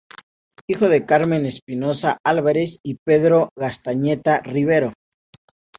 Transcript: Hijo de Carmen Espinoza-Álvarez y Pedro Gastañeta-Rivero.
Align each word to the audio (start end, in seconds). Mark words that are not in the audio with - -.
Hijo 0.65 0.89
de 0.89 1.05
Carmen 1.05 1.45
Espinoza-Álvarez 1.45 2.79
y 2.81 2.95
Pedro 3.05 3.51
Gastañeta-Rivero. 3.55 4.93